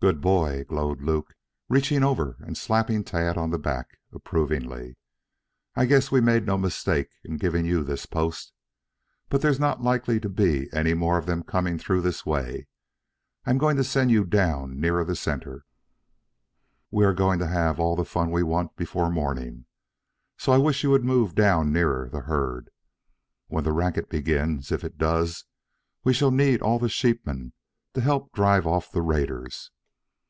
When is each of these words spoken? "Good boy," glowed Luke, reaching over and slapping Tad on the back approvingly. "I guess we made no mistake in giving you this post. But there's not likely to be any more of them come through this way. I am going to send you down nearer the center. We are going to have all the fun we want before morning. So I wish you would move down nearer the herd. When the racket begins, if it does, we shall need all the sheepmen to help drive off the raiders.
"Good 0.00 0.20
boy," 0.20 0.62
glowed 0.62 1.02
Luke, 1.02 1.34
reaching 1.68 2.04
over 2.04 2.36
and 2.38 2.56
slapping 2.56 3.02
Tad 3.02 3.36
on 3.36 3.50
the 3.50 3.58
back 3.58 3.98
approvingly. 4.12 4.96
"I 5.74 5.86
guess 5.86 6.12
we 6.12 6.20
made 6.20 6.46
no 6.46 6.56
mistake 6.56 7.08
in 7.24 7.36
giving 7.36 7.66
you 7.66 7.82
this 7.82 8.06
post. 8.06 8.52
But 9.28 9.40
there's 9.42 9.58
not 9.58 9.82
likely 9.82 10.20
to 10.20 10.28
be 10.28 10.68
any 10.72 10.94
more 10.94 11.18
of 11.18 11.26
them 11.26 11.42
come 11.42 11.76
through 11.80 12.02
this 12.02 12.24
way. 12.24 12.68
I 13.44 13.50
am 13.50 13.58
going 13.58 13.76
to 13.76 13.82
send 13.82 14.12
you 14.12 14.22
down 14.24 14.78
nearer 14.80 15.04
the 15.04 15.16
center. 15.16 15.64
We 16.92 17.04
are 17.04 17.12
going 17.12 17.40
to 17.40 17.48
have 17.48 17.80
all 17.80 17.96
the 17.96 18.04
fun 18.04 18.30
we 18.30 18.44
want 18.44 18.76
before 18.76 19.10
morning. 19.10 19.66
So 20.36 20.52
I 20.52 20.58
wish 20.58 20.84
you 20.84 20.90
would 20.92 21.04
move 21.04 21.34
down 21.34 21.72
nearer 21.72 22.08
the 22.08 22.20
herd. 22.20 22.70
When 23.48 23.64
the 23.64 23.72
racket 23.72 24.08
begins, 24.08 24.70
if 24.70 24.84
it 24.84 24.96
does, 24.96 25.42
we 26.04 26.14
shall 26.14 26.30
need 26.30 26.62
all 26.62 26.78
the 26.78 26.88
sheepmen 26.88 27.52
to 27.94 28.00
help 28.00 28.30
drive 28.30 28.64
off 28.64 28.92
the 28.92 29.02
raiders. 29.02 29.72